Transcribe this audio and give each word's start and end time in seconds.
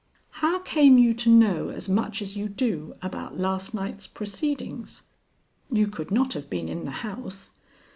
How 0.41 0.57
came 0.57 0.97
you 0.97 1.13
to 1.13 1.29
know 1.29 1.69
as 1.69 1.87
much 1.87 2.23
as 2.23 2.35
you 2.35 2.49
do 2.49 2.95
about 3.03 3.37
last 3.37 3.75
night's 3.75 4.07
proceedings? 4.07 5.03
You 5.71 5.85
could 5.85 6.09
not 6.09 6.33
have 6.33 6.49
been 6.49 6.69
in 6.69 6.85
the 6.85 6.91
house. 7.05 7.51